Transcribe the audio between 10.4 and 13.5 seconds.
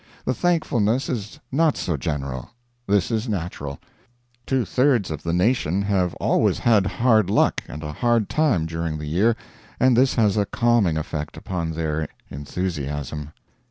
calming effect upon their enthusiasm.